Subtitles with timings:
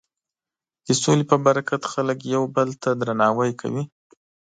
[0.85, 3.83] د سولې په برکت خلک یو بل ته درناوی کوي.